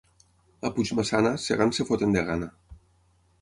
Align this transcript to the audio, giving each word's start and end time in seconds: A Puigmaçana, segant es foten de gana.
A 0.69 0.71
Puigmaçana, 0.77 1.33
segant 1.43 1.75
es 1.77 1.83
foten 1.91 2.17
de 2.17 2.25
gana. 2.31 2.49